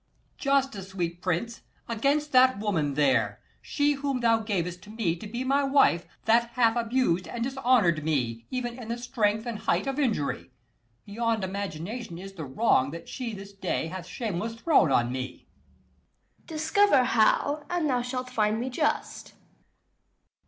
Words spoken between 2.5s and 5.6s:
woman there! She whom thou gavest to me to be